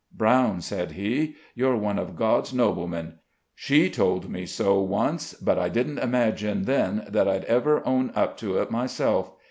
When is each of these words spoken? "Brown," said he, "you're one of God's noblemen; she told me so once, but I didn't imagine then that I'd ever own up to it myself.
"Brown," 0.11 0.61
said 0.61 0.93
he, 0.93 1.35
"you're 1.53 1.75
one 1.75 1.99
of 1.99 2.15
God's 2.15 2.55
noblemen; 2.55 3.19
she 3.53 3.87
told 3.87 4.31
me 4.31 4.47
so 4.47 4.81
once, 4.81 5.35
but 5.35 5.59
I 5.59 5.69
didn't 5.69 5.99
imagine 5.99 6.63
then 6.63 7.05
that 7.07 7.27
I'd 7.27 7.45
ever 7.45 7.85
own 7.87 8.11
up 8.15 8.35
to 8.37 8.57
it 8.57 8.71
myself. 8.71 9.29